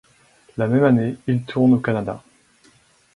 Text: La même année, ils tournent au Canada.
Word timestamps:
La 0.57 0.65
même 0.65 0.83
année, 0.83 1.15
ils 1.27 1.43
tournent 1.43 1.75
au 1.75 1.77
Canada. 1.77 2.23